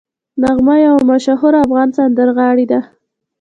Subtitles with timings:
[0.41, 2.79] نغمه یوه مشهوره افغان سندرغاړې ده